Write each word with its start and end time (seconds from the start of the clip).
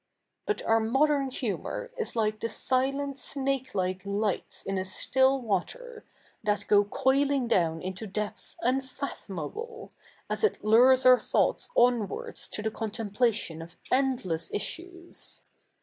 But 0.47 0.63
our 0.63 0.79
modern 0.79 1.29
humour 1.29 1.91
is 1.95 2.15
like 2.15 2.39
the 2.39 2.47
sile7it 2.47 3.17
snakelike 3.19 4.01
lights 4.03 4.63
in 4.63 4.79
a 4.79 4.83
still 4.83 5.39
water, 5.39 6.03
that 6.43 6.65
go 6.67 6.83
coili7ig 6.83 7.47
doivn 7.49 7.83
into 7.83 8.07
depths 8.07 8.57
2i7ifatho77iable, 8.63 9.91
as 10.27 10.43
it 10.43 10.59
hwes 10.63 11.05
our 11.05 11.19
thoughts 11.19 11.69
07nvards 11.77 12.49
to 12.49 12.63
the 12.63 12.71
conte77iplatio7i 12.71 13.61
of 13.61 13.75
endless 13.91 14.51
issues. 14.51 15.43